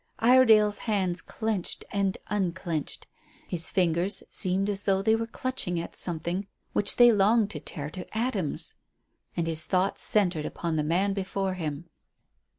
[0.17, 3.05] Iredale's hands clenched and unclenched.
[3.47, 7.91] His fingers seemed as though they were clutching at something which they longed to tear
[7.91, 8.73] to atoms,
[9.37, 11.87] and his thoughts centred upon the man before him.